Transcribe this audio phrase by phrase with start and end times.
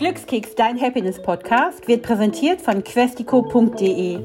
[0.00, 4.18] Glückskeks, dein Happiness-Podcast, wird präsentiert von questico.de,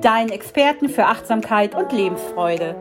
[0.00, 2.74] deinen Experten für Achtsamkeit und Lebensfreude.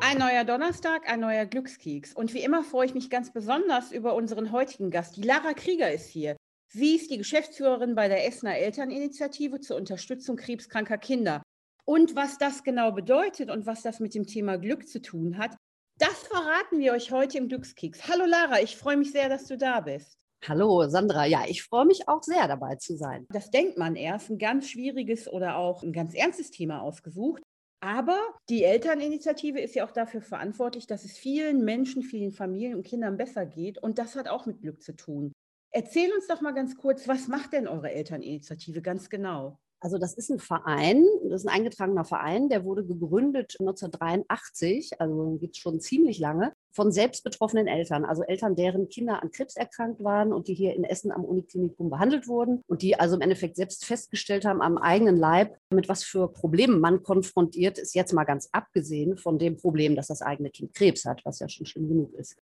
[0.00, 2.14] Ein neuer Donnerstag, ein neuer Glückskeks.
[2.14, 5.18] Und wie immer freue ich mich ganz besonders über unseren heutigen Gast.
[5.18, 6.36] Die Lara Krieger ist hier.
[6.66, 11.44] Sie ist die Geschäftsführerin bei der Essener Elterninitiative zur Unterstützung krebskranker Kinder.
[11.84, 15.56] Und was das genau bedeutet und was das mit dem Thema Glück zu tun hat,
[16.02, 18.08] das verraten wir euch heute im Glückskeks.
[18.08, 20.18] Hallo Lara, ich freue mich sehr, dass du da bist.
[20.44, 23.24] Hallo Sandra, ja, ich freue mich auch sehr dabei zu sein.
[23.30, 27.40] Das denkt man erst, ein ganz schwieriges oder auch ein ganz ernstes Thema ausgesucht.
[27.80, 28.18] Aber
[28.48, 33.16] die Elterninitiative ist ja auch dafür verantwortlich, dass es vielen Menschen, vielen Familien und Kindern
[33.16, 33.78] besser geht.
[33.78, 35.32] Und das hat auch mit Glück zu tun.
[35.70, 39.56] Erzähl uns doch mal ganz kurz, was macht denn eure Elterninitiative ganz genau?
[39.82, 45.36] Also das ist ein Verein, das ist ein eingetragener Verein, der wurde gegründet 1983, also
[45.40, 50.04] gibt es schon ziemlich lange, von selbstbetroffenen Eltern, also Eltern, deren Kinder an Krebs erkrankt
[50.04, 53.56] waren und die hier in Essen am Uniklinikum behandelt wurden und die also im Endeffekt
[53.56, 58.22] selbst festgestellt haben am eigenen Leib, mit was für Problemen man konfrontiert ist, jetzt mal
[58.22, 61.88] ganz abgesehen von dem Problem, dass das eigene Kind Krebs hat, was ja schon schlimm
[61.88, 62.36] genug ist.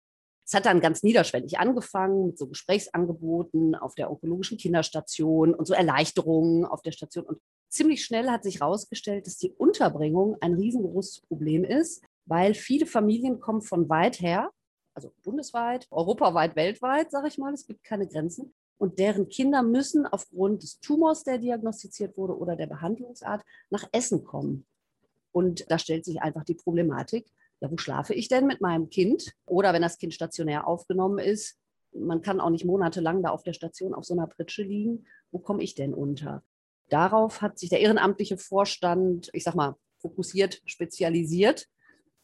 [0.48, 5.73] Es hat dann ganz niederschwellig angefangen mit so Gesprächsangeboten auf der onkologischen Kinderstation und so
[5.73, 7.26] Erleichterungen auf der Station.
[7.26, 12.86] Und ziemlich schnell hat sich herausgestellt, dass die Unterbringung ein riesengroßes Problem ist, weil viele
[12.86, 14.50] Familien kommen von weit her,
[14.94, 18.54] also bundesweit, europaweit, weltweit, sage ich mal, es gibt keine Grenzen.
[18.78, 24.23] Und deren Kinder müssen aufgrund des Tumors, der diagnostiziert wurde, oder der Behandlungsart nach Essen
[24.23, 24.66] kommen.
[25.34, 27.28] Und da stellt sich einfach die Problematik,
[27.59, 29.33] ja, wo schlafe ich denn mit meinem Kind?
[29.45, 31.58] Oder wenn das Kind stationär aufgenommen ist,
[31.94, 35.39] man kann auch nicht monatelang da auf der Station auf so einer Pritsche liegen, wo
[35.39, 36.44] komme ich denn unter?
[36.89, 41.67] Darauf hat sich der ehrenamtliche Vorstand, ich sag mal, fokussiert, spezialisiert.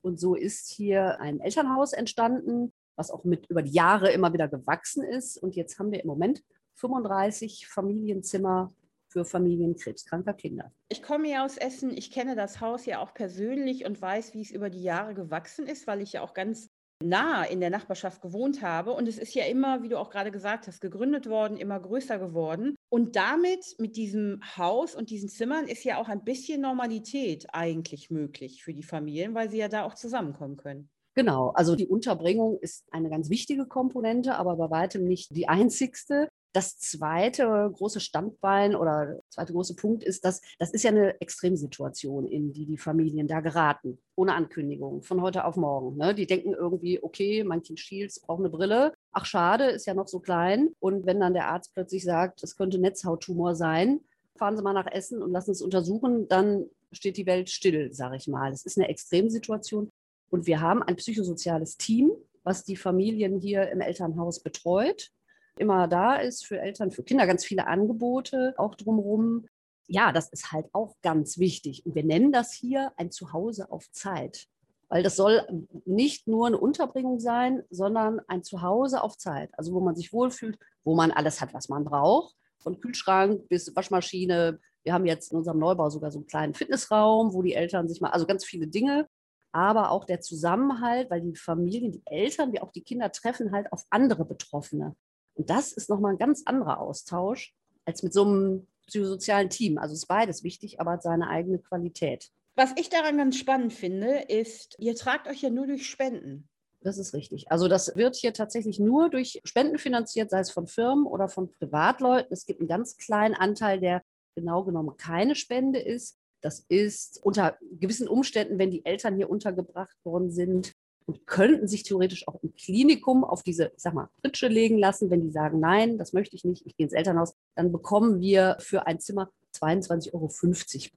[0.02, 4.48] Und so ist hier ein Elternhaus entstanden, was auch mit über die Jahre immer wieder
[4.48, 5.38] gewachsen ist.
[5.38, 6.44] Und jetzt haben wir im Moment
[6.76, 8.74] 35 Familienzimmer
[9.14, 10.74] für Familien krebskranker Kinder.
[10.90, 14.42] Ich komme ja aus Essen, ich kenne das Haus ja auch persönlich und weiß, wie
[14.42, 16.70] es über die Jahre gewachsen ist, weil ich ja auch ganz
[17.04, 18.94] nah in der Nachbarschaft gewohnt habe.
[18.94, 22.18] Und es ist ja immer, wie du auch gerade gesagt hast, gegründet worden, immer größer
[22.18, 22.76] geworden.
[22.90, 28.10] Und damit, mit diesem Haus und diesen Zimmern, ist ja auch ein bisschen Normalität eigentlich
[28.10, 30.90] möglich für die Familien, weil sie ja da auch zusammenkommen können.
[31.16, 36.30] Genau, also die Unterbringung ist eine ganz wichtige Komponente, aber bei weitem nicht die einzigste.
[36.54, 42.28] Das zweite große Standbein oder zweite große Punkt ist, dass das ist ja eine Extremsituation,
[42.28, 45.98] in die die Familien da geraten, ohne Ankündigung, von heute auf morgen.
[45.98, 46.14] Ne?
[46.14, 48.94] Die denken irgendwie, okay, mein Kind schielt, braucht eine Brille.
[49.12, 50.70] Ach schade, ist ja noch so klein.
[50.80, 54.02] Und wenn dann der Arzt plötzlich sagt, es könnte Netzhauttumor sein,
[54.36, 58.18] fahren Sie mal nach Essen und lassen es untersuchen, dann steht die Welt still, sage
[58.18, 58.52] ich mal.
[58.52, 59.90] Es ist eine Extremsituation.
[60.30, 62.12] Und wir haben ein psychosoziales Team,
[62.44, 65.10] was die Familien hier im Elternhaus betreut
[65.58, 69.48] immer da ist für Eltern, für Kinder, ganz viele Angebote auch drumherum.
[69.88, 71.86] Ja, das ist halt auch ganz wichtig.
[71.86, 74.48] Und wir nennen das hier ein Zuhause auf Zeit.
[74.90, 75.46] Weil das soll
[75.86, 79.50] nicht nur eine Unterbringung sein, sondern ein Zuhause auf Zeit.
[79.58, 82.36] Also wo man sich wohlfühlt, wo man alles hat, was man braucht.
[82.60, 84.60] Von Kühlschrank bis Waschmaschine.
[84.84, 88.02] Wir haben jetzt in unserem Neubau sogar so einen kleinen Fitnessraum, wo die Eltern sich
[88.02, 89.08] mal, also ganz viele Dinge
[89.54, 93.72] aber auch der Zusammenhalt, weil die Familien, die Eltern wie auch die Kinder treffen halt
[93.72, 94.96] auf andere Betroffene.
[95.36, 97.54] Und das ist nochmal ein ganz anderer Austausch
[97.86, 99.78] als mit so einem psychosozialen Team.
[99.78, 102.30] Also ist beides wichtig, aber hat seine eigene Qualität.
[102.56, 106.48] Was ich daran ganz spannend finde, ist, ihr tragt euch ja nur durch Spenden.
[106.82, 107.52] Das ist richtig.
[107.52, 111.50] Also das wird hier tatsächlich nur durch Spenden finanziert, sei es von Firmen oder von
[111.50, 112.32] Privatleuten.
[112.32, 114.04] Es gibt einen ganz kleinen Anteil, der
[114.36, 116.18] genau genommen keine Spende ist.
[116.42, 120.73] Das ist unter gewissen Umständen, wenn die Eltern hier untergebracht worden sind,
[121.06, 125.10] und könnten sich theoretisch auch im Klinikum auf diese, ich sag mal, Pritsche legen lassen.
[125.10, 128.58] Wenn die sagen, nein, das möchte ich nicht, ich gehe ins Elternhaus, dann bekommen wir
[128.60, 130.30] für ein Zimmer 22,50 Euro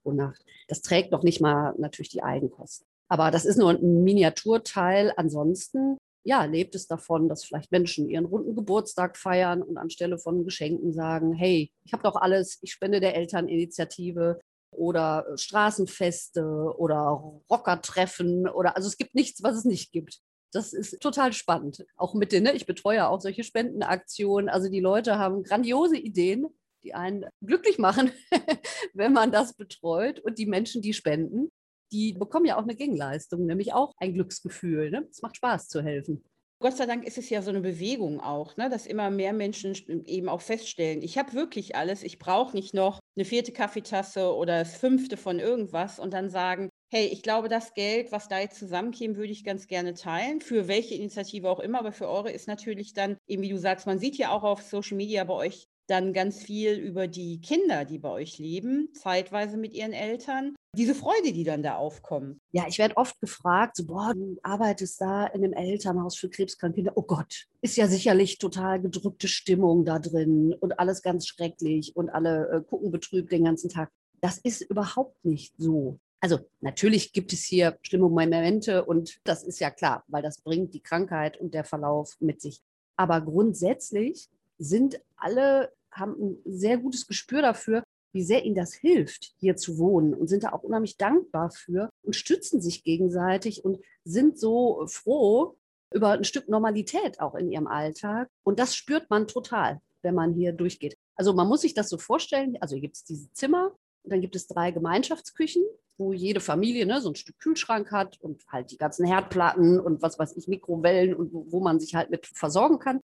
[0.03, 0.45] pro Nacht.
[0.69, 2.87] Das trägt noch nicht mal natürlich die Eigenkosten.
[3.09, 5.13] Aber das ist nur ein Miniaturteil.
[5.17, 10.45] Ansonsten, ja, lebt es davon, dass vielleicht Menschen ihren runden Geburtstag feiern und anstelle von
[10.45, 14.41] Geschenken sagen, hey, ich habe doch alles, ich spende der Elterninitiative
[14.77, 16.43] oder äh, Straßenfeste
[16.77, 20.21] oder Rockertreffen oder also es gibt nichts, was es nicht gibt.
[20.53, 21.85] Das ist total spannend.
[21.97, 24.49] Auch mit den, ne, ich betreue auch solche Spendenaktionen.
[24.49, 26.47] Also die Leute haben grandiose Ideen,
[26.83, 28.13] die einen glücklich machen,
[28.95, 30.21] wenn man das betreut.
[30.21, 31.51] Und die Menschen, die spenden,
[31.93, 34.91] die bekommen ja auch eine Gegenleistung, nämlich auch ein Glücksgefühl.
[34.91, 35.07] Ne?
[35.11, 36.25] Es macht Spaß zu helfen.
[36.59, 39.75] Gott sei Dank ist es ja so eine Bewegung auch, ne, dass immer mehr Menschen
[40.07, 44.59] eben auch feststellen, ich habe wirklich alles, ich brauche nicht noch eine vierte Kaffeetasse oder
[44.61, 48.59] das fünfte von irgendwas und dann sagen, hey, ich glaube, das Geld, was da jetzt
[48.59, 50.41] zusammenkäme, würde ich ganz gerne teilen.
[50.41, 53.87] Für welche Initiative auch immer, aber für eure ist natürlich dann, eben wie du sagst,
[53.87, 57.85] man sieht ja auch auf Social Media bei euch dann ganz viel über die Kinder,
[57.85, 60.55] die bei euch leben, zeitweise mit ihren Eltern.
[60.77, 62.39] Diese Freude, die dann da aufkommt.
[62.53, 66.77] Ja, ich werde oft gefragt, so, boah, du arbeitest da in einem Elternhaus für krebskranke
[66.77, 66.93] Kinder.
[66.97, 72.11] Oh Gott, ist ja sicherlich total gedrückte Stimmung da drin und alles ganz schrecklich und
[72.11, 73.91] alle äh, gucken betrübt den ganzen Tag.
[74.21, 75.99] Das ist überhaupt nicht so.
[76.21, 80.75] Also natürlich gibt es hier schlimme Momente und das ist ja klar, weil das bringt
[80.75, 82.63] die Krankheit und der Verlauf mit sich.
[82.97, 87.83] Aber grundsätzlich sind alle, haben ein sehr gutes Gespür dafür,
[88.17, 91.91] wie sehr ihnen das hilft, hier zu wohnen und sind da auch unheimlich dankbar für
[92.03, 95.57] und stützen sich gegenseitig und sind so froh
[95.93, 98.29] über ein Stück Normalität auch in ihrem Alltag.
[98.43, 100.97] Und das spürt man total, wenn man hier durchgeht.
[101.15, 103.73] Also man muss sich das so vorstellen, also hier gibt es diese Zimmer
[104.03, 105.63] und dann gibt es drei Gemeinschaftsküchen,
[105.99, 110.01] wo jede Familie ne, so ein Stück Kühlschrank hat und halt die ganzen Herdplatten und
[110.01, 113.01] was weiß ich, Mikrowellen und wo, wo man sich halt mit versorgen kann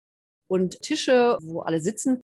[0.49, 2.23] und Tische, wo alle sitzen.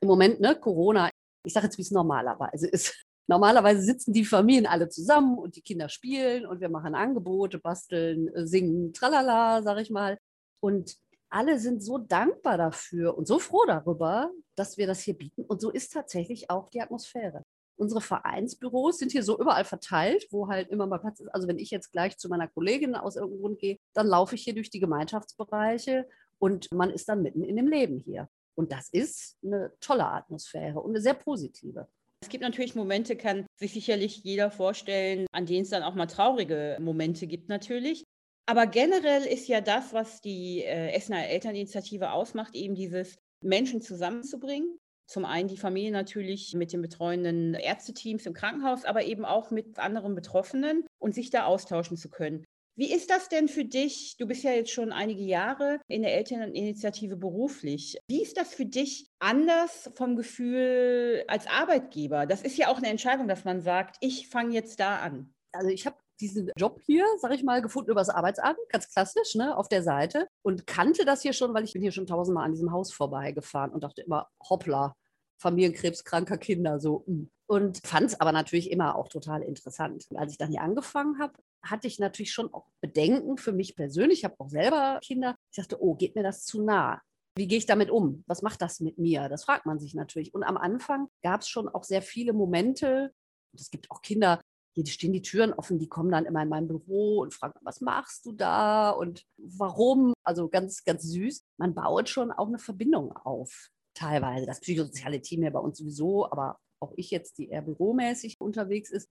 [0.00, 1.10] Im Moment, ne, Corona,
[1.44, 2.94] ich sage jetzt, wie es normalerweise ist.
[3.30, 8.28] Normalerweise sitzen die Familien alle zusammen und die Kinder spielen und wir machen Angebote, basteln,
[8.28, 10.18] äh, singen, tralala, sage ich mal.
[10.60, 10.96] Und
[11.30, 15.44] alle sind so dankbar dafür und so froh darüber, dass wir das hier bieten.
[15.44, 17.42] Und so ist tatsächlich auch die Atmosphäre.
[17.76, 21.28] Unsere Vereinsbüros sind hier so überall verteilt, wo halt immer mal Platz ist.
[21.28, 24.42] Also wenn ich jetzt gleich zu meiner Kollegin aus irgendeinem Grund gehe, dann laufe ich
[24.42, 26.08] hier durch die Gemeinschaftsbereiche
[26.38, 28.28] und man ist dann mitten in dem Leben hier.
[28.54, 31.86] Und das ist eine tolle Atmosphäre und eine sehr positive.
[32.20, 36.06] Es gibt natürlich Momente, kann sich sicherlich jeder vorstellen, an denen es dann auch mal
[36.06, 38.04] traurige Momente gibt natürlich.
[38.46, 44.78] Aber generell ist ja das, was die äh, Essener Elterninitiative ausmacht, eben dieses Menschen zusammenzubringen.
[45.06, 49.78] Zum einen die Familie natürlich mit den betreuenden Ärzteteams im Krankenhaus, aber eben auch mit
[49.78, 52.44] anderen Betroffenen und sich da austauschen zu können.
[52.78, 54.14] Wie ist das denn für dich?
[54.18, 57.98] Du bist ja jetzt schon einige Jahre in der Elterninitiative beruflich.
[58.06, 62.26] Wie ist das für dich anders vom Gefühl als Arbeitgeber?
[62.26, 65.34] Das ist ja auch eine Entscheidung, dass man sagt, ich fange jetzt da an.
[65.50, 69.34] Also ich habe diesen Job hier, sag ich mal, gefunden über das Arbeitsamt, ganz klassisch,
[69.34, 72.44] ne, auf der Seite und kannte das hier schon, weil ich bin hier schon tausendmal
[72.44, 74.94] an diesem Haus vorbeigefahren und dachte immer, hoppla,
[75.38, 77.02] familienkrebskranker Kinder, so.
[77.06, 77.28] Hm.
[77.50, 80.04] Und fand es aber natürlich immer auch total interessant.
[80.14, 81.32] Als ich dann hier angefangen habe,
[81.62, 84.20] hatte ich natürlich schon auch Bedenken für mich persönlich.
[84.20, 85.36] Ich habe auch selber Kinder.
[85.50, 87.00] Ich dachte, oh, geht mir das zu nah?
[87.36, 88.24] Wie gehe ich damit um?
[88.26, 89.28] Was macht das mit mir?
[89.28, 90.34] Das fragt man sich natürlich.
[90.34, 93.12] Und am Anfang gab es schon auch sehr viele Momente.
[93.54, 94.40] Es gibt auch Kinder,
[94.74, 97.80] hier stehen die Türen offen, die kommen dann immer in mein Büro und fragen, was
[97.80, 100.12] machst du da und warum?
[100.24, 101.42] Also ganz, ganz süß.
[101.58, 104.46] Man baut schon auch eine Verbindung auf, teilweise.
[104.46, 108.90] Das psychosoziale Team ja bei uns sowieso, aber auch ich jetzt, die eher büromäßig unterwegs
[108.90, 109.08] ist,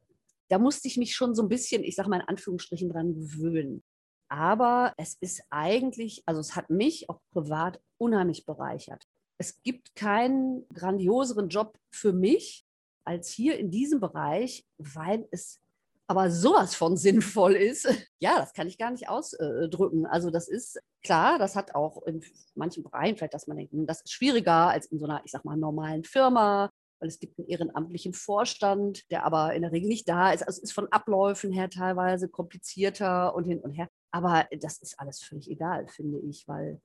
[0.50, 3.84] da musste ich mich schon so ein bisschen, ich sage mal in Anführungsstrichen, dran gewöhnen.
[4.30, 9.04] Aber es ist eigentlich, also es hat mich auch privat unheimlich bereichert.
[9.38, 12.66] Es gibt keinen grandioseren Job für mich
[13.06, 15.60] als hier in diesem Bereich, weil es
[16.08, 17.88] aber sowas von sinnvoll ist.
[18.20, 20.06] Ja, das kann ich gar nicht ausdrücken.
[20.06, 22.24] Also das ist klar, das hat auch in
[22.56, 25.32] manchen Bereichen vielleicht, dass man denkt, hm, das ist schwieriger als in so einer, ich
[25.32, 29.88] sag mal, normalen Firma weil es gibt einen ehrenamtlichen Vorstand, der aber in der Regel
[29.88, 30.46] nicht da ist.
[30.48, 33.88] Also es ist von Abläufen her teilweise komplizierter und hin und her.
[34.12, 36.82] Aber das ist alles völlig egal, finde ich, weil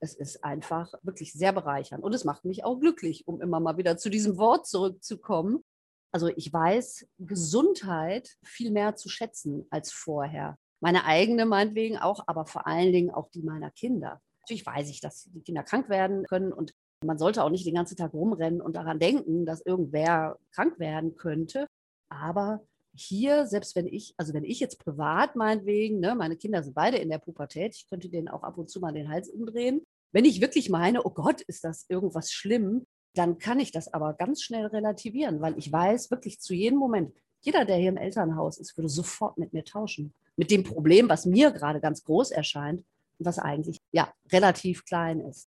[0.00, 3.76] es ist einfach wirklich sehr bereichernd und es macht mich auch glücklich, um immer mal
[3.76, 5.62] wieder zu diesem Wort zurückzukommen.
[6.10, 10.58] Also ich weiß Gesundheit viel mehr zu schätzen als vorher.
[10.80, 14.20] Meine eigene meinetwegen auch, aber vor allen Dingen auch die meiner Kinder.
[14.40, 17.74] Natürlich weiß ich, dass die Kinder krank werden können und man sollte auch nicht den
[17.74, 21.66] ganzen Tag rumrennen und daran denken, dass irgendwer krank werden könnte.
[22.08, 22.62] Aber
[22.94, 26.98] hier, selbst wenn ich, also wenn ich jetzt privat meinetwegen, ne, meine Kinder sind beide
[26.98, 29.82] in der Pubertät, ich könnte denen auch ab und zu mal den Hals umdrehen.
[30.12, 34.14] Wenn ich wirklich meine, oh Gott, ist das irgendwas schlimm, dann kann ich das aber
[34.14, 38.58] ganz schnell relativieren, weil ich weiß wirklich zu jedem Moment, jeder, der hier im Elternhaus
[38.58, 40.14] ist, würde sofort mit mir tauschen.
[40.36, 42.84] Mit dem Problem, was mir gerade ganz groß erscheint
[43.18, 45.48] und was eigentlich ja relativ klein ist.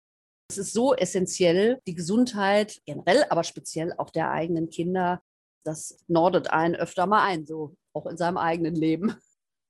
[0.50, 5.20] Es ist so essentiell, die Gesundheit generell, aber speziell auch der eigenen Kinder.
[5.64, 9.14] Das nordet einen öfter mal ein, so auch in seinem eigenen Leben.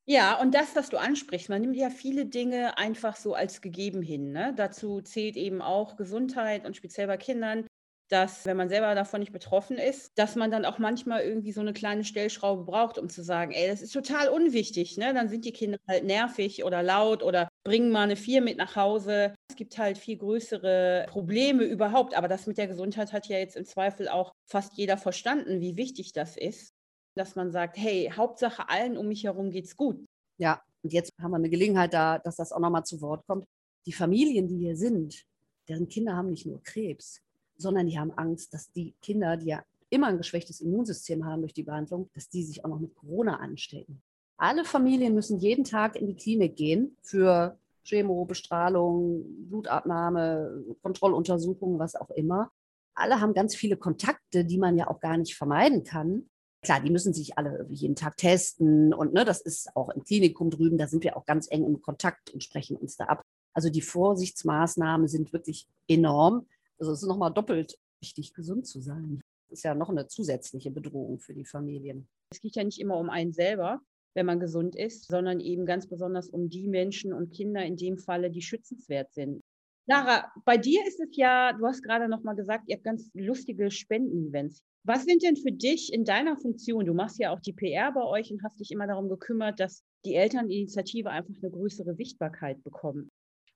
[0.07, 4.01] Ja, und das, was du ansprichst, man nimmt ja viele Dinge einfach so als gegeben
[4.01, 4.33] hin.
[4.33, 4.55] Ne?
[4.57, 7.67] Dazu zählt eben auch Gesundheit und speziell bei Kindern
[8.09, 11.61] dass wenn man selber davon nicht betroffen ist, dass man dann auch manchmal irgendwie so
[11.61, 14.97] eine kleine Stellschraube braucht, um zu sagen, ey, das ist total unwichtig.
[14.97, 15.13] Ne?
[15.13, 18.77] Dann sind die Kinder halt nervig oder laut oder bringen mal eine Vier mit nach
[18.77, 19.35] Hause.
[19.51, 22.15] Es gibt halt viel größere Probleme überhaupt.
[22.15, 25.77] Aber das mit der Gesundheit hat ja jetzt im Zweifel auch fast jeder verstanden, wie
[25.77, 26.73] wichtig das ist.
[27.19, 30.03] dass man sagt, hey, Hauptsache allen um mich herum geht's gut.
[30.39, 33.45] Ja, und jetzt haben wir eine Gelegenheit da, dass das auch nochmal zu Wort kommt.
[33.87, 35.25] Die Familien, die hier sind,
[35.69, 37.21] deren Kinder haben nicht nur Krebs,
[37.57, 41.55] sondern die haben Angst, dass die Kinder, die ja immer ein geschwächtes Immunsystem haben durch
[41.55, 44.01] die Behandlung, dass die sich auch noch mit Corona anstecken.
[44.39, 51.97] Alle Familien müssen jeden Tag in die Klinik gehen für Chemo, Bestrahlung, Blutabnahme, Kontrolluntersuchungen, was
[51.97, 52.53] auch immer.
[52.95, 56.29] Alle haben ganz viele Kontakte, die man ja auch gar nicht vermeiden kann.
[56.63, 60.51] Klar, die müssen sich alle jeden Tag testen und ne, das ist auch im Klinikum
[60.51, 63.23] drüben, da sind wir auch ganz eng im Kontakt und sprechen uns da ab.
[63.55, 66.47] Also die Vorsichtsmaßnahmen sind wirklich enorm.
[66.79, 69.21] Also es ist nochmal doppelt wichtig, gesund zu sein.
[69.49, 72.09] Das ist ja noch eine zusätzliche Bedrohung für die Familien.
[72.31, 73.81] Es geht ja nicht immer um einen selber,
[74.19, 77.99] wenn man gesund ist, sondern eben ganz besonders um die Menschen und Kinder in dem
[77.99, 79.41] Falle, die schützenswert sind.
[79.87, 83.11] Lara, bei dir ist es ja, du hast gerade noch mal gesagt, ihr habt ganz
[83.15, 84.61] lustige Spenden-Events.
[84.83, 88.03] Was sind denn für dich in deiner Funktion, du machst ja auch die PR bei
[88.03, 93.09] euch und hast dich immer darum gekümmert, dass die Elterninitiative einfach eine größere Sichtbarkeit bekommt.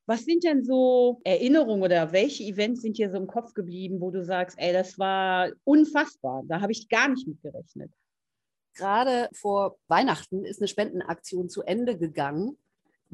[0.06, 4.12] Was sind denn so Erinnerungen oder welche Events sind dir so im Kopf geblieben, wo
[4.12, 7.90] du sagst, ey, das war unfassbar, da habe ich gar nicht mit gerechnet?
[8.74, 12.56] Gerade vor Weihnachten ist eine Spendenaktion zu Ende gegangen,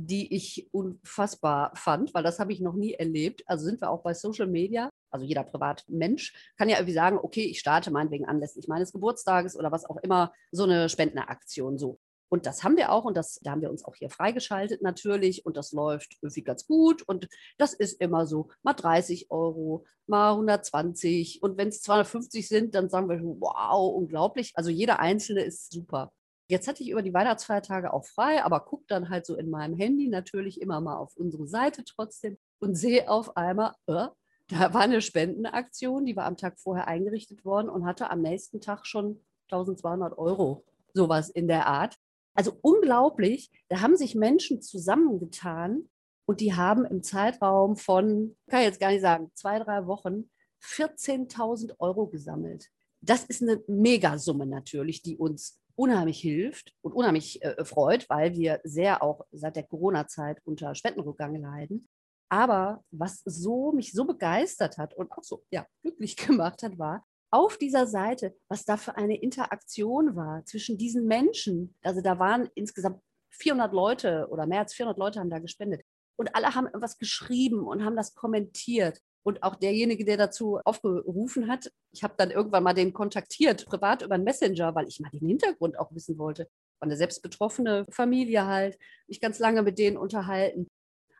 [0.00, 3.42] die ich unfassbar fand, weil das habe ich noch nie erlebt.
[3.46, 4.90] Also sind wir auch bei Social Media.
[5.10, 9.72] Also jeder Privatmensch kann ja irgendwie sagen, okay, ich starte meinetwegen anlässlich meines Geburtstages oder
[9.72, 11.98] was auch immer so eine Spendenaktion so.
[12.28, 15.47] Und das haben wir auch und das, da haben wir uns auch hier freigeschaltet natürlich
[15.47, 20.32] und das läuft irgendwie ganz gut und das ist immer so, mal 30 Euro, mal
[20.32, 24.52] 120 und wenn es 250 sind, dann sagen wir, wow, unglaublich.
[24.54, 26.12] Also jeder Einzelne ist super.
[26.50, 29.76] Jetzt hatte ich über die Weihnachtsfeiertage auch frei, aber gucke dann halt so in meinem
[29.76, 34.08] Handy natürlich immer mal auf unsere Seite trotzdem und sehe auf einmal, äh,
[34.49, 38.62] da war eine Spendenaktion, die war am Tag vorher eingerichtet worden und hatte am nächsten
[38.62, 41.97] Tag schon 1200 Euro, sowas in der Art.
[42.38, 45.88] Also unglaublich, da haben sich Menschen zusammengetan
[46.25, 50.30] und die haben im Zeitraum von, kann ich jetzt gar nicht sagen, zwei, drei Wochen
[50.62, 52.68] 14.000 Euro gesammelt.
[53.00, 58.61] Das ist eine Megasumme natürlich, die uns unheimlich hilft und unheimlich äh, freut, weil wir
[58.62, 61.88] sehr auch seit der Corona-Zeit unter Spendenrückgang leiden.
[62.28, 67.04] Aber was so mich so begeistert hat und auch so ja, glücklich gemacht hat, war,
[67.30, 71.75] auf dieser Seite, was da für eine Interaktion war zwischen diesen Menschen.
[71.82, 75.82] Also da waren insgesamt 400 Leute oder mehr als 400 Leute haben da gespendet.
[76.16, 79.00] Und alle haben etwas geschrieben und haben das kommentiert.
[79.23, 84.02] Und auch derjenige, der dazu aufgerufen hat, ich habe dann irgendwann mal den kontaktiert, privat
[84.02, 86.49] über einen Messenger, weil ich mal den Hintergrund auch wissen wollte.
[86.80, 90.66] War eine selbst betroffene Familie halt, mich ganz lange mit denen unterhalten.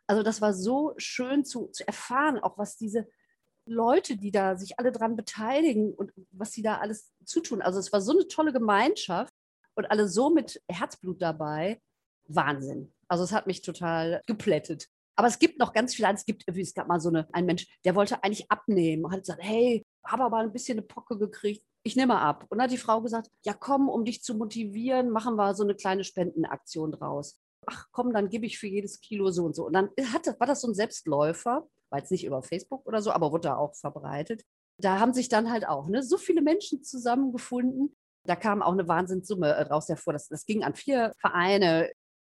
[0.07, 3.09] Also das war so schön zu, zu erfahren, auch was diese
[3.69, 7.63] Leute, die da sich alle dran beteiligen und was sie da alles zutun.
[7.63, 9.33] Also es war so eine tolle Gemeinschaft
[9.75, 11.81] und alle so mit Herzblut dabei.
[12.27, 12.93] Wahnsinn.
[13.09, 14.89] Also es hat mich total geplättet.
[15.17, 16.13] Aber es gibt noch ganz viele.
[16.13, 19.21] Es gibt, es gab mal so eine, ein Mensch, der wollte eigentlich abnehmen und hat
[19.21, 21.65] gesagt, hey, habe aber ein bisschen eine Pocke gekriegt.
[21.83, 22.45] Ich nehme ab.
[22.49, 25.65] Und dann hat die Frau gesagt, ja komm, um dich zu motivieren, machen wir so
[25.65, 27.41] eine kleine Spendenaktion draus.
[27.67, 29.67] Ach komm, dann gebe ich für jedes Kilo so und so.
[29.67, 33.11] Und dann hatte, war das so ein Selbstläufer war jetzt nicht über Facebook oder so,
[33.11, 34.45] aber wurde da auch verbreitet.
[34.79, 37.97] Da haben sich dann halt auch ne, so viele Menschen zusammengefunden.
[38.25, 40.13] Da kam auch eine Wahnsinnssumme äh, raus hervor.
[40.13, 41.91] Das, das ging an vier Vereine.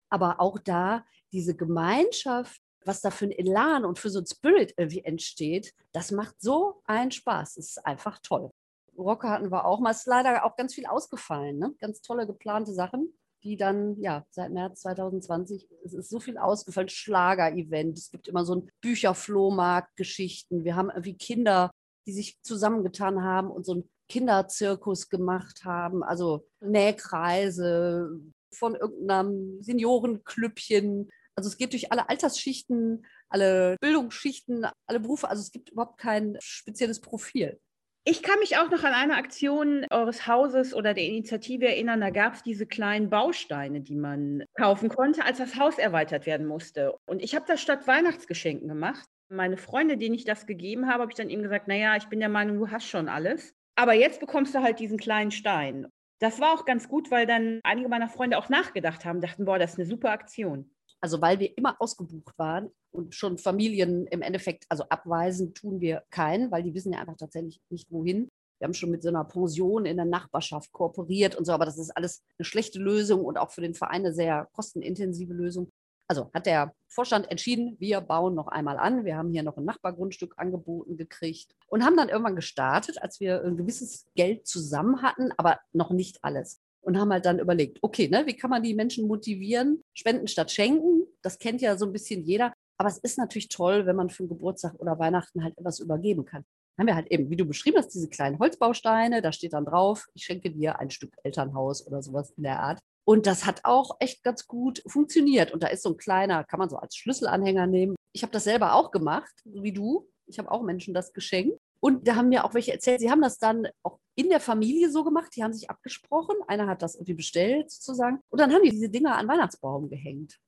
[0.10, 4.74] Aber auch da diese Gemeinschaft, was da für ein Elan und für so ein Spirit
[4.78, 7.58] irgendwie entsteht, das macht so einen Spaß.
[7.58, 8.52] Es ist einfach toll.
[8.98, 9.92] Rocker hatten wir auch mal.
[9.92, 11.58] Es ist leider auch ganz viel ausgefallen.
[11.58, 11.74] Ne?
[11.80, 16.90] Ganz tolle geplante Sachen die dann, ja, seit März 2020, es ist so viel ausgefallen,
[16.90, 21.72] Schlager-Event, es gibt immer so ein Bücherflohmarkt-Geschichten, wir haben irgendwie Kinder,
[22.08, 28.10] die sich zusammengetan haben und so einen Kinderzirkus gemacht haben, also Nähkreise
[28.54, 31.10] von irgendeinem Seniorenklüppchen.
[31.36, 35.30] Also es geht durch alle Altersschichten, alle Bildungsschichten, alle Berufe.
[35.30, 37.60] Also es gibt überhaupt kein spezielles Profil.
[38.06, 42.02] Ich kann mich auch noch an eine Aktion eures Hauses oder der Initiative erinnern.
[42.02, 46.46] Da gab es diese kleinen Bausteine, die man kaufen konnte, als das Haus erweitert werden
[46.46, 46.98] musste.
[47.06, 49.08] Und ich habe das statt Weihnachtsgeschenken gemacht.
[49.30, 52.20] Meine Freunde, denen ich das gegeben habe, habe ich dann eben gesagt, naja, ich bin
[52.20, 53.56] der Meinung, du hast schon alles.
[53.76, 55.88] Aber jetzt bekommst du halt diesen kleinen Stein.
[56.20, 59.60] Das war auch ganz gut, weil dann einige meiner Freunde auch nachgedacht haben, dachten, boah,
[59.60, 60.70] das ist eine super Aktion.
[61.04, 66.04] Also weil wir immer ausgebucht waren und schon Familien im Endeffekt, also abweisen tun wir
[66.12, 68.30] keinen, weil die wissen ja einfach tatsächlich nicht wohin.
[68.58, 71.78] Wir haben schon mit so einer Pension in der Nachbarschaft kooperiert und so, aber das
[71.78, 75.70] ist alles eine schlechte Lösung und auch für den Verein eine sehr kostenintensive Lösung.
[76.08, 79.04] Also hat der Vorstand entschieden, wir bauen noch einmal an.
[79.04, 83.44] Wir haben hier noch ein Nachbargrundstück angeboten gekriegt und haben dann irgendwann gestartet, als wir
[83.44, 86.62] ein gewisses Geld zusammen hatten, aber noch nicht alles.
[86.84, 89.82] Und haben halt dann überlegt, okay, ne, wie kann man die Menschen motivieren?
[89.94, 92.54] Spenden statt schenken, das kennt ja so ein bisschen jeder.
[92.78, 96.44] Aber es ist natürlich toll, wenn man für Geburtstag oder Weihnachten halt etwas übergeben kann.
[96.76, 99.66] Dann haben wir halt eben, wie du beschrieben hast, diese kleinen Holzbausteine, da steht dann
[99.66, 102.80] drauf, ich schenke dir ein Stück Elternhaus oder sowas in der Art.
[103.06, 105.52] Und das hat auch echt ganz gut funktioniert.
[105.52, 107.96] Und da ist so ein kleiner, kann man so als Schlüsselanhänger nehmen.
[108.14, 110.10] Ich habe das selber auch gemacht, so wie du.
[110.26, 111.58] Ich habe auch Menschen das geschenkt.
[111.84, 114.90] Und da haben mir auch welche erzählt, sie haben das dann auch in der Familie
[114.90, 116.38] so gemacht, die haben sich abgesprochen.
[116.48, 118.22] Einer hat das irgendwie bestellt sozusagen.
[118.30, 120.40] Und dann haben die diese Dinger an Weihnachtsbaum gehängt.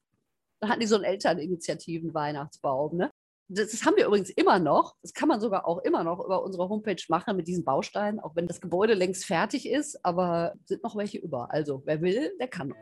[0.61, 2.95] Da hatten die so einen Elterninitiativen-Weihnachtsbaum.
[2.95, 3.11] Ne?
[3.49, 4.95] Das, das, haben wir übrigens immer noch.
[5.01, 8.37] Das kann man sogar auch immer noch über unsere Homepage machen mit diesen Bausteinen, auch
[8.37, 11.51] wenn das Gebäude längst fertig ist, aber sind noch welche über.
[11.51, 12.73] Also wer will, der kann.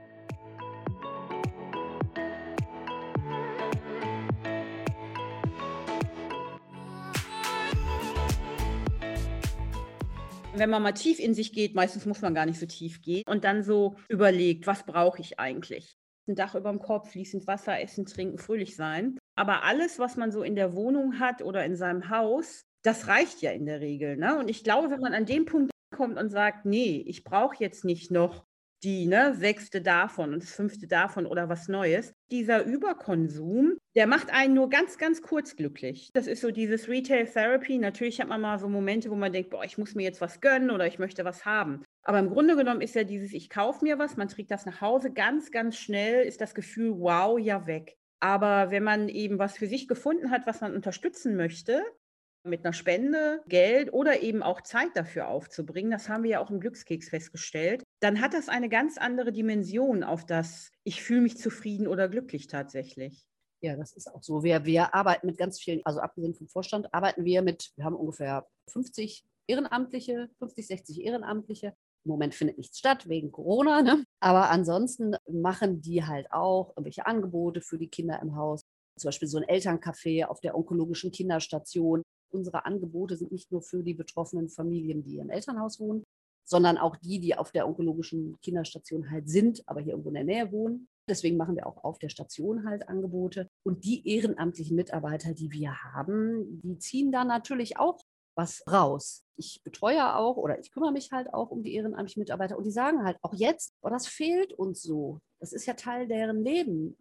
[10.56, 13.24] Wenn man mal tief in sich geht, meistens muss man gar nicht so tief gehen
[13.26, 15.98] und dann so überlegt, was brauche ich eigentlich?
[16.28, 19.18] Ein Dach über dem Kopf, fließend Wasser, Essen, Trinken, fröhlich sein.
[19.36, 23.42] Aber alles, was man so in der Wohnung hat oder in seinem Haus, das reicht
[23.42, 24.16] ja in der Regel.
[24.16, 24.38] Ne?
[24.38, 27.84] Und ich glaube, wenn man an dem Punkt kommt und sagt, nee, ich brauche jetzt
[27.84, 28.46] nicht noch
[28.84, 32.14] die ne, sechste davon und das fünfte davon oder was Neues.
[32.32, 36.10] Dieser Überkonsum, der macht einen nur ganz, ganz kurz glücklich.
[36.14, 37.78] Das ist so dieses Retail Therapy.
[37.78, 40.42] Natürlich hat man mal so Momente, wo man denkt, boah, ich muss mir jetzt was
[40.42, 41.84] gönnen oder ich möchte was haben.
[42.04, 44.82] Aber im Grunde genommen ist ja dieses, ich kaufe mir was, man trägt das nach
[44.82, 47.96] Hause, ganz, ganz schnell ist das Gefühl, wow, ja weg.
[48.20, 51.84] Aber wenn man eben was für sich gefunden hat, was man unterstützen möchte,
[52.44, 56.50] mit einer Spende, Geld oder eben auch Zeit dafür aufzubringen, das haben wir ja auch
[56.50, 61.38] im Glückskeks festgestellt, dann hat das eine ganz andere Dimension auf das, ich fühle mich
[61.38, 63.26] zufrieden oder glücklich tatsächlich.
[63.62, 64.44] Ja, das ist auch so.
[64.44, 67.96] Wir, wir arbeiten mit ganz vielen, also abgesehen vom Vorstand, arbeiten wir mit, wir haben
[67.96, 71.74] ungefähr 50 Ehrenamtliche, 50, 60 Ehrenamtliche
[72.06, 74.04] im Moment findet nichts statt wegen Corona, ne?
[74.20, 78.62] aber ansonsten machen die halt auch irgendwelche Angebote für die Kinder im Haus.
[79.00, 82.04] Zum Beispiel so ein Elterncafé auf der onkologischen Kinderstation.
[82.34, 86.04] Unsere Angebote sind nicht nur für die betroffenen Familien, die im Elternhaus wohnen,
[86.46, 90.24] sondern auch die, die auf der onkologischen Kinderstation halt sind, aber hier irgendwo in der
[90.24, 90.88] Nähe wohnen.
[91.10, 93.50] Deswegen machen wir auch auf der Station halt Angebote.
[93.64, 98.02] Und die ehrenamtlichen Mitarbeiter, die wir haben, die ziehen da natürlich auch
[98.36, 99.24] was raus.
[99.36, 102.72] Ich betreue auch oder ich kümmere mich halt auch um die ehrenamtlichen Mitarbeiter und die
[102.72, 105.20] sagen halt auch jetzt, oh, das fehlt uns so.
[105.40, 106.98] Das ist ja Teil deren Leben.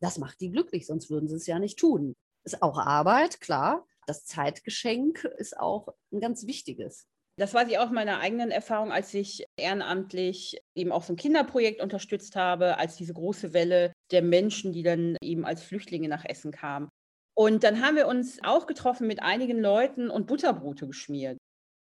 [0.00, 2.14] Das macht die glücklich, sonst würden sie es ja nicht tun.
[2.44, 3.86] Ist auch Arbeit, klar.
[4.06, 7.06] Das Zeitgeschenk ist auch ein ganz wichtiges.
[7.36, 11.82] Das weiß ich auch meiner eigenen Erfahrung, als ich ehrenamtlich eben auch so ein Kinderprojekt
[11.82, 16.52] unterstützt habe, als diese große Welle der Menschen, die dann eben als Flüchtlinge nach Essen
[16.52, 16.88] kamen.
[17.36, 21.36] Und dann haben wir uns auch getroffen mit einigen Leuten und Butterbrote geschmiert,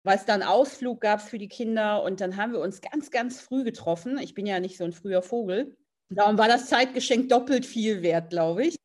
[0.06, 2.02] weil es dann Ausflug gab für die Kinder.
[2.04, 4.18] Und dann haben wir uns ganz, ganz früh getroffen.
[4.20, 5.76] Ich bin ja nicht so ein früher Vogel.
[6.10, 8.81] Darum war das Zeitgeschenk doppelt viel wert, glaube ich.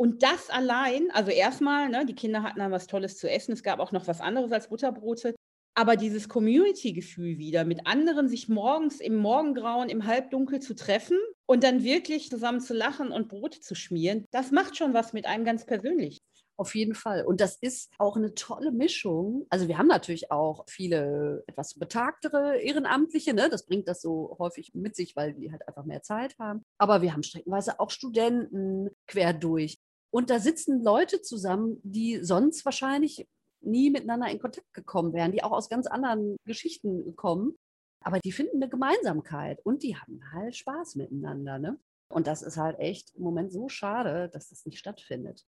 [0.00, 3.52] Und das allein, also erstmal, ne, die Kinder hatten dann was Tolles zu essen.
[3.52, 5.34] Es gab auch noch was anderes als Butterbrote.
[5.74, 11.64] Aber dieses Community-Gefühl wieder, mit anderen sich morgens im Morgengrauen, im Halbdunkel zu treffen und
[11.64, 15.44] dann wirklich zusammen zu lachen und Brot zu schmieren, das macht schon was mit einem
[15.44, 16.22] ganz persönlich.
[16.56, 17.26] Auf jeden Fall.
[17.26, 19.46] Und das ist auch eine tolle Mischung.
[19.50, 23.34] Also wir haben natürlich auch viele etwas betagtere Ehrenamtliche.
[23.34, 23.50] Ne?
[23.50, 26.64] Das bringt das so häufig mit sich, weil die halt einfach mehr Zeit haben.
[26.78, 29.78] Aber wir haben streckenweise auch Studenten quer durch.
[30.12, 33.28] Und da sitzen Leute zusammen, die sonst wahrscheinlich
[33.62, 37.56] nie miteinander in Kontakt gekommen wären, die auch aus ganz anderen Geschichten kommen.
[38.02, 41.58] Aber die finden eine Gemeinsamkeit und die haben halt Spaß miteinander.
[41.58, 41.78] Ne?
[42.12, 45.44] Und das ist halt echt im Moment so schade, dass das nicht stattfindet.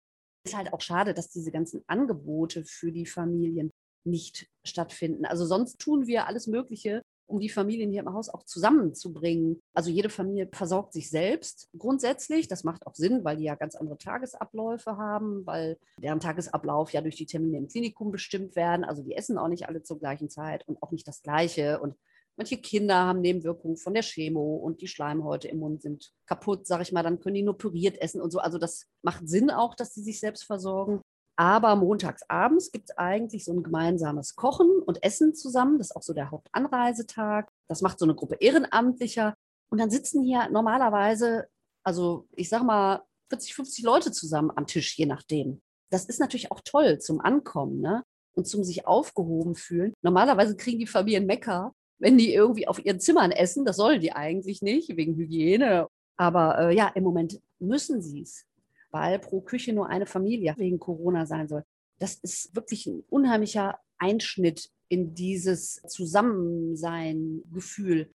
[0.45, 3.71] Es ist halt auch schade, dass diese ganzen Angebote für die Familien
[4.05, 5.27] nicht stattfinden.
[5.27, 9.61] Also sonst tun wir alles Mögliche, um die Familien hier im Haus auch zusammenzubringen.
[9.75, 12.49] Also jede Familie versorgt sich selbst grundsätzlich.
[12.49, 17.01] Das macht auch Sinn, weil die ja ganz andere Tagesabläufe haben, weil deren Tagesablauf ja
[17.01, 18.85] durch die Termine im Klinikum bestimmt werden.
[18.85, 21.81] Also die essen auch nicht alle zur gleichen Zeit und auch nicht das Gleiche.
[21.81, 21.95] Und
[22.37, 26.83] manche Kinder haben Nebenwirkungen von der Chemo und die Schleimhäute im Mund sind kaputt, sage
[26.83, 27.03] ich mal.
[27.03, 28.39] Dann können die nur püriert essen und so.
[28.39, 31.01] Also das macht Sinn auch, dass sie sich selbst versorgen.
[31.41, 35.79] Aber montags abends gibt es eigentlich so ein gemeinsames Kochen und Essen zusammen.
[35.79, 37.49] Das ist auch so der Hauptanreisetag.
[37.67, 39.33] Das macht so eine Gruppe Ehrenamtlicher.
[39.71, 41.47] Und dann sitzen hier normalerweise,
[41.83, 45.63] also ich sag mal, 40, 50 Leute zusammen am Tisch, je nachdem.
[45.89, 48.05] Das ist natürlich auch toll zum Ankommen ne?
[48.35, 49.95] und zum sich aufgehoben fühlen.
[50.03, 53.65] Normalerweise kriegen die Familien Mecker, wenn die irgendwie auf ihren Zimmern essen.
[53.65, 55.87] Das sollen die eigentlich nicht, wegen Hygiene.
[56.19, 58.45] Aber äh, ja, im Moment müssen sie es
[58.91, 61.65] weil pro Küche nur eine Familie wegen Corona sein soll.
[61.99, 68.13] Das ist wirklich ein unheimlicher Einschnitt in dieses Zusammensein-Gefühl.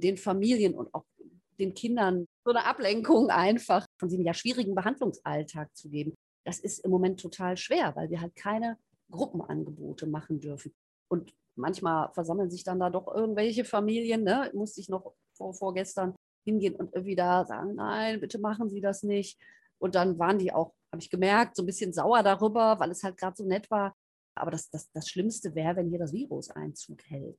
[0.00, 1.04] den Familien und auch
[1.58, 6.14] den Kindern so eine Ablenkung einfach von diesem ja schwierigen Behandlungsalltag zu geben.
[6.44, 8.78] Das ist im Moment total schwer, weil wir halt keine
[9.10, 10.72] Gruppenangebote machen dürfen.
[11.10, 14.50] Und manchmal versammeln sich dann da doch irgendwelche Familien, ne?
[14.54, 16.14] musste ich noch vor, vorgestern
[16.46, 19.36] hingehen und irgendwie da sagen, nein, bitte machen Sie das nicht.
[19.78, 23.02] Und dann waren die auch, habe ich gemerkt, so ein bisschen sauer darüber, weil es
[23.02, 23.94] halt gerade so nett war.
[24.34, 27.38] Aber das, das, das Schlimmste wäre, wenn hier das Virus Einzug hält.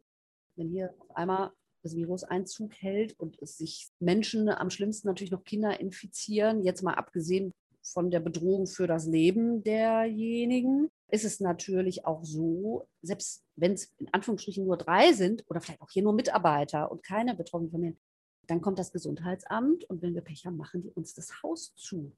[0.55, 5.31] Wenn hier auf einmal das Virus Einzug hält und es sich Menschen, am schlimmsten natürlich
[5.31, 11.39] noch Kinder infizieren, jetzt mal abgesehen von der Bedrohung für das Leben derjenigen, ist es
[11.39, 16.03] natürlich auch so, selbst wenn es in Anführungsstrichen nur drei sind oder vielleicht auch hier
[16.03, 17.99] nur Mitarbeiter und keine betroffenen Familien,
[18.47, 22.11] dann kommt das Gesundheitsamt und wenn wir Pech haben, machen die uns das Haus zu.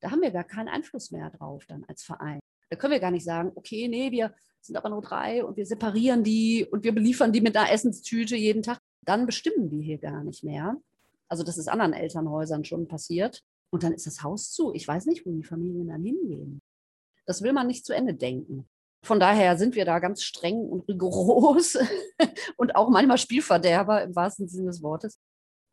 [0.00, 2.40] Da haben wir gar keinen Einfluss mehr drauf dann als Verein.
[2.70, 5.66] Da können wir gar nicht sagen, okay, nee, wir sind aber nur drei und wir
[5.66, 8.78] separieren die und wir beliefern die mit einer Essenstüte jeden Tag.
[9.02, 10.76] Dann bestimmen wir hier gar nicht mehr.
[11.28, 13.42] Also das ist anderen Elternhäusern schon passiert.
[13.70, 14.74] Und dann ist das Haus zu.
[14.74, 16.60] Ich weiß nicht, wo die Familien dann hingehen.
[17.26, 18.68] Das will man nicht zu Ende denken.
[19.02, 21.78] Von daher sind wir da ganz streng und rigoros
[22.56, 25.18] und auch manchmal Spielverderber im wahrsten Sinne des Wortes.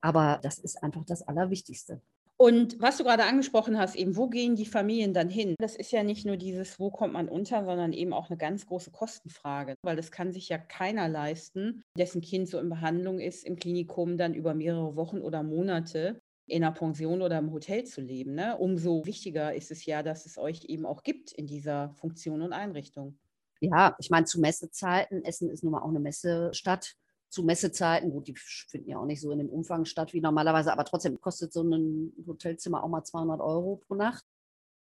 [0.02, 2.02] Aber das ist einfach das Allerwichtigste.
[2.40, 5.56] Und was du gerade angesprochen hast, eben, wo gehen die Familien dann hin?
[5.58, 8.68] Das ist ja nicht nur dieses, wo kommt man unter, sondern eben auch eine ganz
[8.68, 13.44] große Kostenfrage, weil das kann sich ja keiner leisten, dessen Kind so in Behandlung ist
[13.44, 18.02] im Klinikum dann über mehrere Wochen oder Monate in einer Pension oder im Hotel zu
[18.02, 18.36] leben.
[18.36, 18.56] Ne?
[18.56, 22.54] Umso wichtiger ist es ja, dass es euch eben auch gibt in dieser Funktion und
[22.54, 23.18] Einrichtung.
[23.60, 26.96] Ja, ich meine, zu Messezeiten, Essen ist nun mal auch eine Messestadt.
[27.30, 30.72] Zu Messezeiten, gut, die finden ja auch nicht so in dem Umfang statt wie normalerweise,
[30.72, 34.24] aber trotzdem kostet so ein Hotelzimmer auch mal 200 Euro pro Nacht.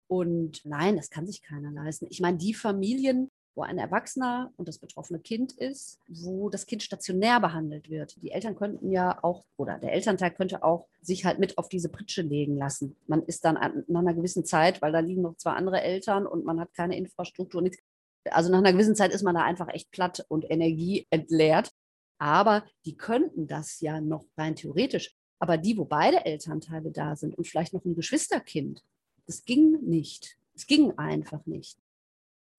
[0.08, 2.06] Und nein, das kann sich keiner leisten.
[2.10, 6.82] Ich meine, die Familien, wo ein Erwachsener und das betroffene Kind ist, wo das Kind
[6.82, 8.20] stationär behandelt wird.
[8.22, 11.88] Die Eltern könnten ja auch, oder der Elternteil könnte auch sich halt mit auf diese
[11.88, 12.96] Pritsche legen lassen.
[13.06, 16.26] Man ist dann an, nach einer gewissen Zeit, weil da liegen noch zwei andere Eltern
[16.26, 17.78] und man hat keine Infrastruktur, nichts.
[18.30, 21.72] Also nach einer gewissen Zeit ist man da einfach echt platt und Energie entleert.
[22.22, 25.12] Aber die könnten das ja noch rein theoretisch.
[25.40, 28.84] Aber die, wo beide Elternteile da sind und vielleicht noch ein Geschwisterkind,
[29.26, 30.38] das ging nicht.
[30.54, 31.78] Es ging einfach nicht.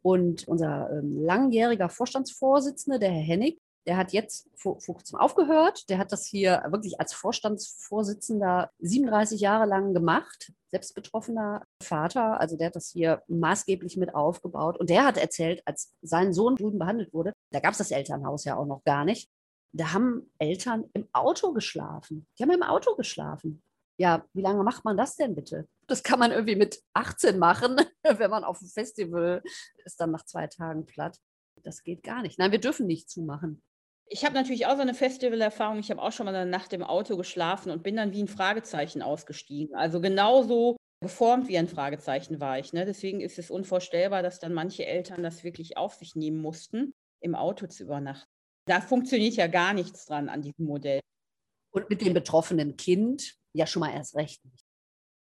[0.01, 5.89] Und unser ähm, langjähriger Vorstandsvorsitzende, der Herr Hennig, der hat jetzt vor, vor kurzem aufgehört.
[5.89, 10.51] Der hat das hier wirklich als Vorstandsvorsitzender 37 Jahre lang gemacht.
[10.71, 14.77] Selbst betroffener Vater, also der hat das hier maßgeblich mit aufgebaut.
[14.77, 18.43] Und der hat erzählt, als sein Sohn drüben behandelt wurde, da gab es das Elternhaus
[18.43, 19.29] ja auch noch gar nicht.
[19.75, 22.27] Da haben Eltern im Auto geschlafen.
[22.37, 23.63] Die haben im Auto geschlafen.
[23.97, 25.67] Ja, wie lange macht man das denn bitte?
[25.87, 29.43] Das kann man irgendwie mit 18 machen, wenn man auf dem Festival
[29.85, 31.17] ist, dann nach zwei Tagen platt.
[31.63, 32.39] Das geht gar nicht.
[32.39, 33.61] Nein, wir dürfen nicht zumachen.
[34.07, 35.79] Ich habe natürlich auch so eine Festivalerfahrung.
[35.79, 38.27] Ich habe auch schon mal eine Nacht im Auto geschlafen und bin dann wie ein
[38.27, 39.75] Fragezeichen ausgestiegen.
[39.75, 42.73] Also genauso geformt wie ein Fragezeichen war ich.
[42.73, 42.85] Ne?
[42.85, 47.35] Deswegen ist es unvorstellbar, dass dann manche Eltern das wirklich auf sich nehmen mussten, im
[47.35, 48.32] Auto zu übernachten.
[48.65, 51.01] Da funktioniert ja gar nichts dran an diesem Modell.
[51.71, 54.65] Und mit dem betroffenen Kind ja schon mal erst recht nicht.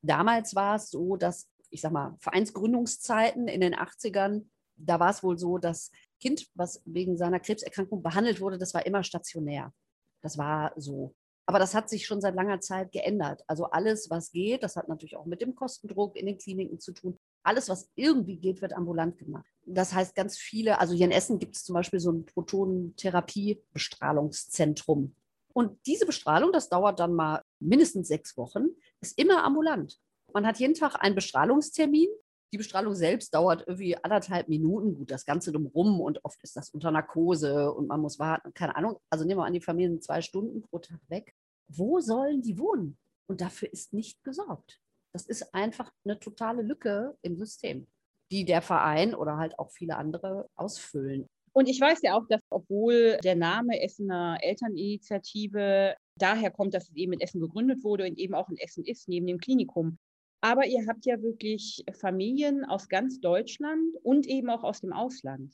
[0.02, 5.24] Damals war es so, dass, ich sag mal, Vereinsgründungszeiten in den 80ern, da war es
[5.24, 9.74] wohl so, das Kind, was wegen seiner Krebserkrankung behandelt wurde, das war immer stationär.
[10.22, 11.16] Das war so.
[11.46, 13.44] Aber das hat sich schon seit langer Zeit geändert.
[13.48, 16.94] Also alles, was geht, das hat natürlich auch mit dem Kostendruck in den Kliniken zu
[16.94, 17.20] tun.
[17.50, 19.50] Alles, was irgendwie geht, wird ambulant gemacht.
[19.66, 25.16] Das heißt, ganz viele, also hier in Essen gibt es zum Beispiel so ein Protonentherapie-Bestrahlungszentrum.
[25.52, 28.68] Und diese Bestrahlung, das dauert dann mal mindestens sechs Wochen,
[29.02, 30.00] ist immer ambulant.
[30.32, 32.10] Man hat jeden Tag einen Bestrahlungstermin.
[32.54, 34.94] Die Bestrahlung selbst dauert irgendwie anderthalb Minuten.
[34.94, 38.54] Gut, das Ganze drumherum und oft ist das unter Narkose und man muss warten.
[38.54, 39.00] Keine Ahnung.
[39.10, 41.34] Also nehmen wir an, die Familien zwei Stunden pro Tag weg.
[41.68, 43.00] Wo sollen die wohnen?
[43.26, 44.80] Und dafür ist nicht gesorgt.
[45.14, 47.88] Das ist einfach eine totale Lücke im System,
[48.32, 51.28] die der Verein oder halt auch viele andere ausfüllen.
[51.52, 56.96] Und ich weiß ja auch, dass obwohl der Name Essener Elterninitiative daher kommt, dass es
[56.96, 59.98] eben in Essen gegründet wurde und eben auch in Essen ist, neben dem Klinikum.
[60.42, 65.54] Aber ihr habt ja wirklich Familien aus ganz Deutschland und eben auch aus dem Ausland.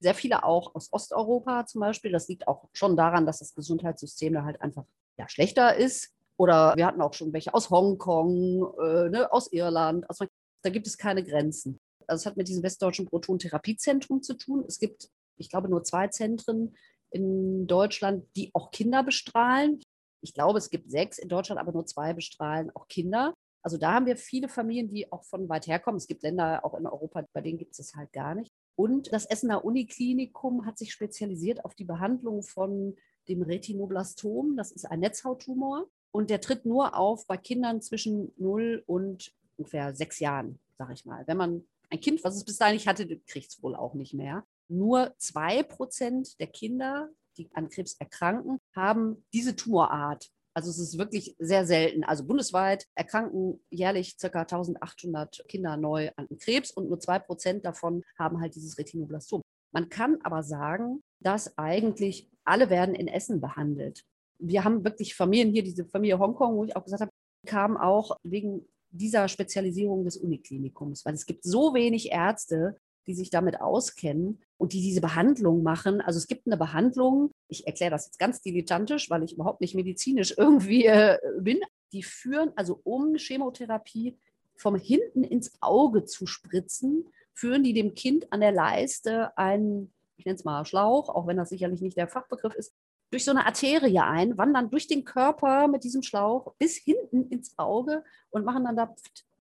[0.00, 2.12] Sehr viele auch aus Osteuropa zum Beispiel.
[2.12, 4.84] Das liegt auch schon daran, dass das Gesundheitssystem da halt einfach
[5.16, 6.12] ja, schlechter ist.
[6.38, 10.08] Oder wir hatten auch schon welche aus Hongkong, äh, ne, aus Irland.
[10.10, 10.18] Aus,
[10.62, 11.78] da gibt es keine Grenzen.
[12.06, 14.64] Also es hat mit diesem westdeutschen Protontherapiezentrum zu tun.
[14.66, 16.76] Es gibt, ich glaube, nur zwei Zentren
[17.10, 19.80] in Deutschland, die auch Kinder bestrahlen.
[20.20, 23.34] Ich glaube, es gibt sechs in Deutschland, aber nur zwei bestrahlen auch Kinder.
[23.62, 25.96] Also da haben wir viele Familien, die auch von weit herkommen.
[25.96, 28.52] Es gibt Länder auch in Europa, bei denen gibt es das halt gar nicht.
[28.76, 32.94] Und das Essener Uniklinikum hat sich spezialisiert auf die Behandlung von
[33.28, 34.56] dem Retinoblastom.
[34.56, 39.94] Das ist ein Netzhauttumor und der tritt nur auf bei Kindern zwischen 0 und ungefähr
[39.94, 41.24] sechs Jahren, sage ich mal.
[41.26, 44.14] Wenn man ein Kind, was es bis dahin nicht hatte, kriegt es wohl auch nicht
[44.14, 44.42] mehr.
[44.68, 50.30] Nur zwei Prozent der Kinder, die an Krebs erkranken, haben diese Tumorart.
[50.54, 52.02] Also es ist wirklich sehr selten.
[52.02, 54.40] Also bundesweit erkranken jährlich ca.
[54.40, 59.42] 1800 Kinder neu an Krebs und nur zwei Prozent davon haben halt dieses Retinoblastom.
[59.70, 64.06] Man kann aber sagen, dass eigentlich alle werden in Essen behandelt.
[64.38, 67.12] Wir haben wirklich Familien hier, diese Familie Hongkong, wo ich auch gesagt habe,
[67.46, 73.30] kam auch wegen dieser Spezialisierung des Uniklinikums, weil es gibt so wenig Ärzte, die sich
[73.30, 76.00] damit auskennen und die diese Behandlung machen.
[76.00, 79.74] Also es gibt eine Behandlung, ich erkläre das jetzt ganz dilettantisch, weil ich überhaupt nicht
[79.74, 81.60] medizinisch irgendwie äh, bin.
[81.92, 84.16] Die führen also um Chemotherapie
[84.56, 90.24] vom hinten ins Auge zu spritzen, führen die dem Kind an der Leiste einen, ich
[90.24, 92.72] nenne es mal Schlauch, auch wenn das sicherlich nicht der Fachbegriff ist,
[93.10, 97.56] durch so eine Arterie ein, wandern durch den Körper mit diesem Schlauch bis hinten ins
[97.58, 98.94] Auge und machen dann da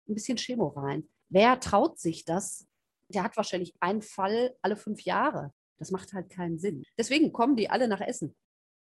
[0.09, 1.09] ein bisschen Chemo rein.
[1.29, 2.67] Wer traut sich das?
[3.09, 5.53] Der hat wahrscheinlich einen Fall alle fünf Jahre.
[5.79, 6.85] Das macht halt keinen Sinn.
[6.99, 8.35] Deswegen kommen die alle nach Essen.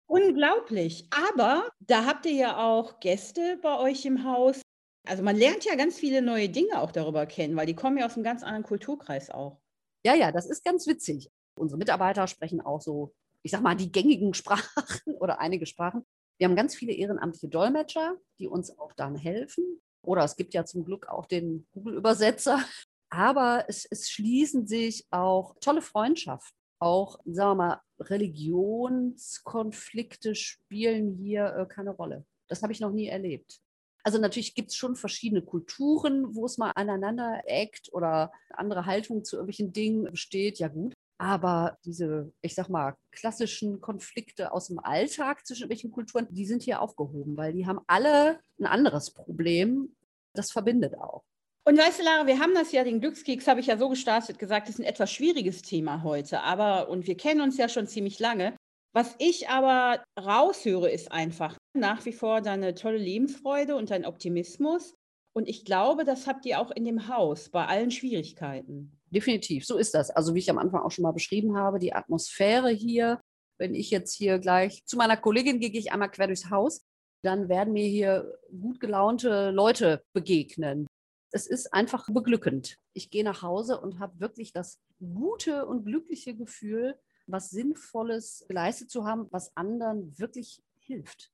[0.07, 1.07] Unglaublich.
[1.11, 4.61] Aber da habt ihr ja auch Gäste bei euch im Haus.
[5.05, 8.05] Also man lernt ja ganz viele neue Dinge auch darüber kennen, weil die kommen ja
[8.05, 9.59] aus einem ganz anderen Kulturkreis auch.
[10.03, 11.29] Ja, ja, das ist ganz witzig.
[11.57, 13.13] Unsere Mitarbeiter sprechen auch so
[13.47, 14.67] ich sag mal, die gängigen Sprachen
[15.19, 16.05] oder einige Sprachen.
[16.37, 19.79] Wir haben ganz viele ehrenamtliche Dolmetscher, die uns auch dann helfen.
[20.01, 22.61] Oder es gibt ja zum Glück auch den Google-Übersetzer.
[23.09, 26.51] Aber es, es schließen sich auch tolle Freundschaften.
[26.79, 32.25] Auch, sagen wir mal, Religionskonflikte spielen hier äh, keine Rolle.
[32.49, 33.61] Das habe ich noch nie erlebt.
[34.03, 39.23] Also natürlich gibt es schon verschiedene Kulturen, wo es mal aneinander eckt oder andere Haltung
[39.23, 40.59] zu irgendwelchen Dingen besteht.
[40.59, 46.27] Ja gut, aber diese, ich sag mal, klassischen Konflikte aus dem Alltag zwischen welchen Kulturen,
[46.29, 49.95] die sind hier aufgehoben, weil die haben alle ein anderes Problem.
[50.33, 51.23] Das verbindet auch.
[51.67, 54.39] Und weißt du, Lara, wir haben das ja, den Glückskeks habe ich ja so gestartet,
[54.39, 56.41] gesagt, das ist ein etwas schwieriges Thema heute.
[56.41, 58.55] Aber, und wir kennen uns ja schon ziemlich lange.
[58.93, 64.95] Was ich aber raushöre, ist einfach nach wie vor deine tolle Lebensfreude und dein Optimismus.
[65.33, 68.96] Und ich glaube, das habt ihr auch in dem Haus bei allen Schwierigkeiten.
[69.09, 70.09] Definitiv, so ist das.
[70.09, 73.21] Also wie ich am Anfang auch schon mal beschrieben habe, die Atmosphäre hier,
[73.57, 76.85] wenn ich jetzt hier gleich zu meiner Kollegin gehe, gehe ich einmal quer durchs Haus,
[77.23, 80.87] dann werden mir hier gut gelaunte Leute begegnen.
[81.31, 82.77] Es ist einfach beglückend.
[82.93, 88.89] Ich gehe nach Hause und habe wirklich das gute und glückliche Gefühl, was Sinnvolles geleistet
[88.89, 91.31] zu haben, was anderen wirklich hilft.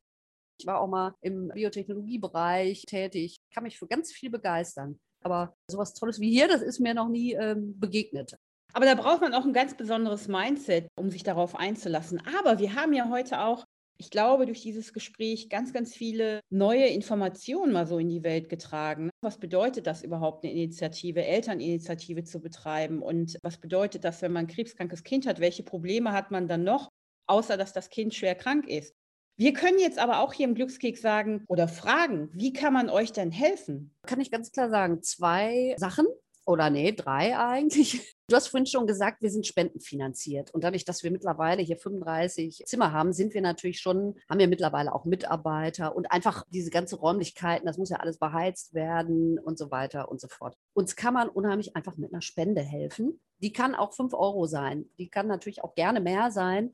[0.59, 4.99] Ich war auch mal im Biotechnologiebereich tätig, kann mich für ganz viel begeistern.
[5.23, 8.37] Aber sowas Tolles wie hier, das ist mir noch nie ähm, begegnet.
[8.73, 12.21] Aber da braucht man auch ein ganz besonderes Mindset, um sich darauf einzulassen.
[12.39, 13.65] Aber wir haben ja heute auch,
[13.99, 18.49] ich glaube, durch dieses Gespräch ganz, ganz viele neue Informationen mal so in die Welt
[18.49, 19.11] getragen.
[19.21, 23.03] Was bedeutet das überhaupt, eine Initiative, Elterninitiative zu betreiben?
[23.03, 25.39] Und was bedeutet das, wenn man ein krebskrankes Kind hat?
[25.39, 26.89] Welche Probleme hat man dann noch,
[27.27, 28.95] außer dass das Kind schwer krank ist?
[29.35, 33.11] Wir können jetzt aber auch hier im Glückskeks sagen oder fragen, wie kann man euch
[33.11, 33.91] denn helfen?
[34.05, 36.05] Kann ich ganz klar sagen, zwei Sachen
[36.45, 38.15] oder nee, drei eigentlich.
[38.29, 40.51] Du hast vorhin schon gesagt, wir sind spendenfinanziert.
[40.51, 44.47] Und dadurch, dass wir mittlerweile hier 35 Zimmer haben, sind wir natürlich schon, haben wir
[44.47, 49.59] mittlerweile auch Mitarbeiter und einfach diese ganze Räumlichkeiten, das muss ja alles beheizt werden und
[49.59, 50.55] so weiter und so fort.
[50.73, 53.19] Uns kann man unheimlich einfach mit einer Spende helfen.
[53.39, 54.89] Die kann auch 5 Euro sein.
[54.97, 56.73] Die kann natürlich auch gerne mehr sein.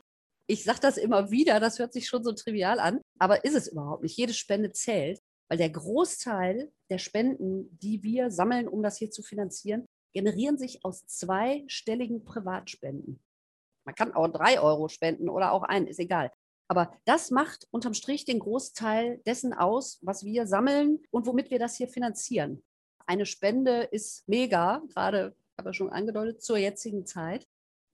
[0.49, 3.67] Ich sage das immer wieder, das hört sich schon so trivial an, aber ist es
[3.67, 4.17] überhaupt nicht.
[4.17, 9.21] Jede Spende zählt, weil der Großteil der Spenden, die wir sammeln, um das hier zu
[9.21, 13.19] finanzieren, generieren sich aus zweistelligen Privatspenden.
[13.85, 16.31] Man kann auch drei Euro spenden oder auch einen, ist egal.
[16.67, 21.59] Aber das macht unterm Strich den Großteil dessen aus, was wir sammeln und womit wir
[21.59, 22.63] das hier finanzieren.
[23.05, 27.45] Eine Spende ist mega, gerade habe ich schon angedeutet, zur jetzigen Zeit.